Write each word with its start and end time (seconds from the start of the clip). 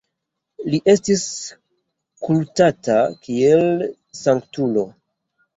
Li 0.73 0.79
estis 0.93 1.25
kultata 2.29 2.97
kiel 3.27 3.63
sanktulo. 4.23 4.89